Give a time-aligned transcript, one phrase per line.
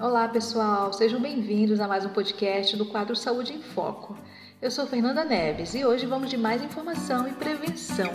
[0.00, 4.16] Olá, pessoal, sejam bem-vindos a mais um podcast do quadro Saúde em Foco.
[4.62, 8.12] Eu sou Fernanda Neves e hoje vamos de mais informação e prevenção.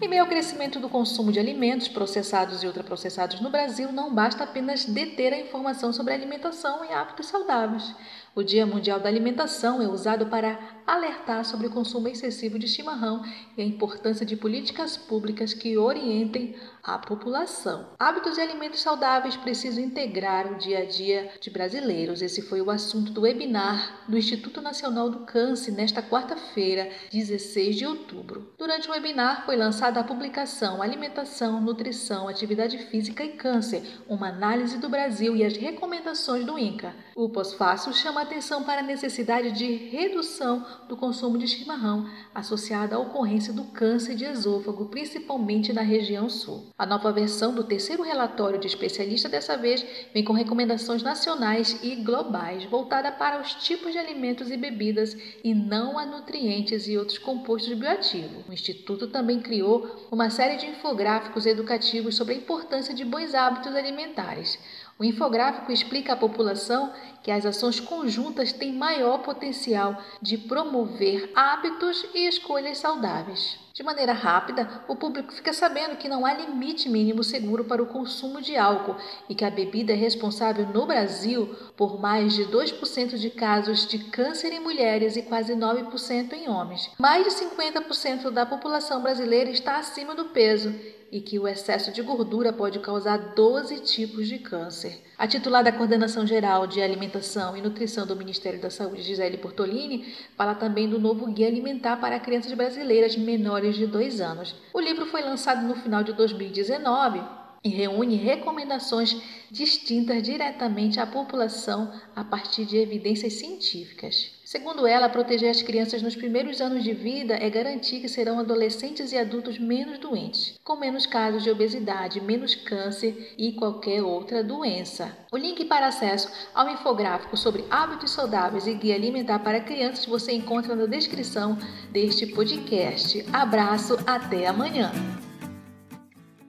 [0.00, 4.44] Em meio ao crescimento do consumo de alimentos processados e ultraprocessados no Brasil, não basta
[4.44, 7.94] apenas deter a informação sobre alimentação e hábitos saudáveis.
[8.34, 10.58] O Dia Mundial da Alimentação é usado para
[10.88, 13.22] alertar sobre o consumo excessivo de chimarrão
[13.56, 17.90] e a importância de políticas públicas que orientem a população.
[17.98, 22.22] Hábitos e alimentos saudáveis precisam integrar o dia a dia de brasileiros.
[22.22, 27.86] Esse foi o assunto do webinar do Instituto Nacional do Câncer nesta quarta-feira, 16 de
[27.86, 28.54] outubro.
[28.56, 34.78] Durante o webinar foi lançada a publicação Alimentação, Nutrição, Atividade Física e Câncer, uma análise
[34.78, 36.94] do Brasil e as recomendações do INCA.
[37.14, 42.98] O pós-fácil chama atenção para a necessidade de redução do consumo de chimarrão, associada à
[42.98, 46.66] ocorrência do câncer de esôfago, principalmente na região sul.
[46.78, 51.96] A nova versão do terceiro relatório de especialista dessa vez vem com recomendações nacionais e
[51.96, 57.18] globais, voltada para os tipos de alimentos e bebidas e não a nutrientes e outros
[57.18, 58.46] compostos bioativos.
[58.48, 63.74] O Instituto também criou uma série de infográficos educativos sobre a importância de bons hábitos
[63.74, 64.58] alimentares.
[64.98, 72.04] O infográfico explica à população que as ações conjuntas têm maior potencial de promover hábitos
[72.12, 73.60] e escolhas saudáveis.
[73.72, 77.86] De maneira rápida, o público fica sabendo que não há limite mínimo seguro para o
[77.86, 78.96] consumo de álcool
[79.28, 84.00] e que a bebida é responsável no Brasil por mais de 2% de casos de
[84.00, 86.90] câncer em mulheres e quase 9% em homens.
[86.98, 90.74] Mais de 50% da população brasileira está acima do peso
[91.10, 95.02] e que o excesso de gordura pode causar 12 tipos de câncer.
[95.16, 100.14] A titular da Coordenação Geral de Alimentação e Nutrição do Ministério da Saúde, Gisele Portolini,
[100.36, 104.54] fala também do novo Guia Alimentar para Crianças Brasileiras Menores de 2 anos.
[104.72, 109.16] O livro foi lançado no final de 2019 e reúne recomendações
[109.50, 114.38] distintas diretamente à população a partir de evidências científicas.
[114.44, 119.12] Segundo ela, proteger as crianças nos primeiros anos de vida é garantir que serão adolescentes
[119.12, 125.14] e adultos menos doentes, com menos casos de obesidade, menos câncer e qualquer outra doença.
[125.30, 130.32] O link para acesso ao infográfico sobre hábitos saudáveis e guia alimentar para crianças você
[130.32, 131.58] encontra na descrição
[131.90, 133.24] deste podcast.
[133.32, 134.90] Abraço, até amanhã!